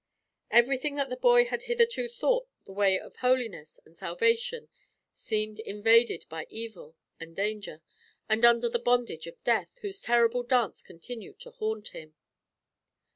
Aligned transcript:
Everything 0.49 0.95
that 0.95 1.09
the 1.11 1.15
boy 1.15 1.45
had 1.45 1.61
hitherto 1.61 2.07
thought 2.09 2.47
the 2.65 2.71
way 2.73 2.97
of 2.99 3.17
holiness 3.17 3.79
and 3.85 3.95
salvation 3.95 4.67
seemed 5.13 5.59
invaded 5.59 6.25
by 6.27 6.47
evil 6.49 6.95
and 7.19 7.35
danger, 7.35 7.83
and 8.27 8.43
under 8.43 8.67
the 8.67 8.79
bondage 8.79 9.27
of 9.27 9.43
death, 9.43 9.69
whose 9.83 10.01
terrible 10.01 10.41
dance 10.41 10.81
continued 10.81 11.39
to 11.41 11.51
haunt 11.51 11.89
him. 11.89 12.15